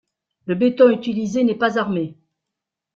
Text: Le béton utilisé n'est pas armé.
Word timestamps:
Le 0.47 0.55
béton 0.55 0.89
utilisé 0.89 1.43
n'est 1.43 1.53
pas 1.53 1.77
armé. 1.77 2.17